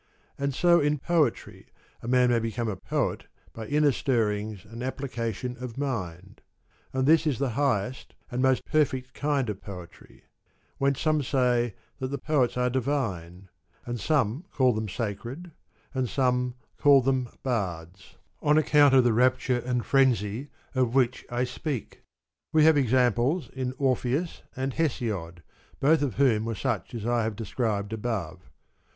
[0.35, 1.67] And so in poetry
[2.01, 6.41] a man may become a poet by inner stirrings and application of mind,
[6.91, 10.23] and this is the highest and most perfect kind of poetry;
[10.79, 13.47] whence some say that the poets are divine,
[13.85, 15.51] and some call them sacred,
[15.93, 21.43] and some call them bards, on account of the rapture and frenzy of which I
[21.43, 22.01] speak.
[22.51, 25.43] We have examples in Orpheus and Hesiod,
[25.79, 28.49] both of whom were such as I have described above.